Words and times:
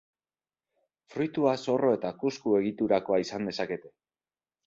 Fruitua 1.15 1.51
zorro 1.65 1.91
edo 1.97 2.11
kusku 2.23 2.55
egiturakoa 2.61 3.19
izan 3.27 3.49
dezakete. 3.51 3.93